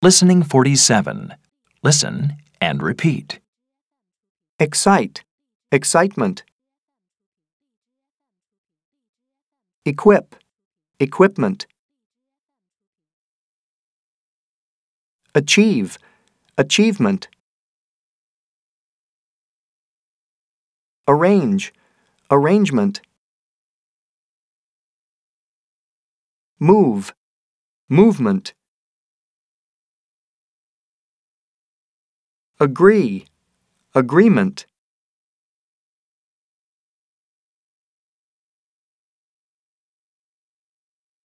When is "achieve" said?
15.34-15.98